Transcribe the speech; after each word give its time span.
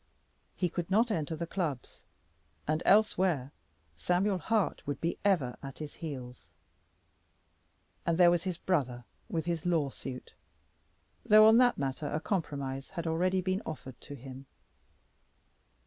He 0.55 0.67
could 0.67 0.89
not 0.89 1.11
enter 1.11 1.35
the 1.35 1.45
clubs, 1.45 2.01
and 2.67 2.81
elsewhere 2.87 3.51
Samuel 3.95 4.39
Hart 4.39 4.81
would 4.87 4.99
be 4.99 5.19
ever 5.23 5.55
at 5.61 5.77
his 5.77 5.93
heels. 5.93 6.49
And 8.03 8.17
there 8.17 8.31
was 8.31 8.41
his 8.41 8.57
brother 8.57 9.03
with 9.29 9.45
his 9.45 9.63
lawsuit, 9.63 10.33
though 11.23 11.47
on 11.47 11.57
that 11.59 11.77
matter 11.77 12.07
a 12.07 12.19
compromise 12.19 12.89
had 12.89 13.05
already 13.05 13.41
been 13.41 13.61
offered 13.63 14.01
to 14.01 14.15
him. 14.15 14.47